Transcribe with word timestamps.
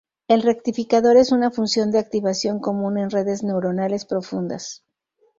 El 0.27 0.41
rectificador 0.41 1.15
es 1.15 1.31
una 1.31 1.51
función 1.51 1.91
de 1.91 1.99
activación 1.99 2.59
común 2.59 2.97
en 2.97 3.11
redes 3.11 3.43
neuronales 3.43 4.03
profundas. 4.03 4.83